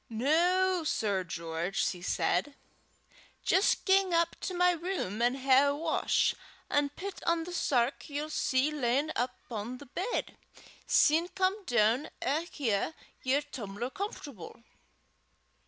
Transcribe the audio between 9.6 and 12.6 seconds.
the bed; syne come doon an'